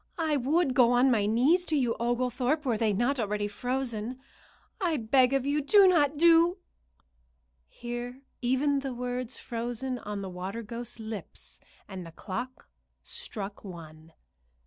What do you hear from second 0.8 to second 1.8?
on my knees to